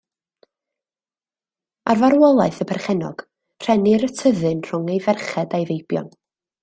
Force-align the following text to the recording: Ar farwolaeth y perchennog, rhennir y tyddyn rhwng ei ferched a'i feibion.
Ar 1.93 2.01
farwolaeth 2.03 2.63
y 2.65 2.67
perchennog, 2.71 3.21
rhennir 3.67 4.07
y 4.09 4.11
tyddyn 4.21 4.65
rhwng 4.71 4.91
ei 4.95 4.99
ferched 5.09 5.55
a'i 5.59 5.69
feibion. 5.73 6.11